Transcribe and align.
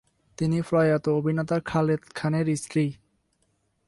তিনি 0.37 0.57
প্রয়াত 0.61 1.05
অভিনেতা 1.09 1.57
খালেদ 1.65 2.01
খানের 2.15 2.47
স্ত্রী। 2.55 2.85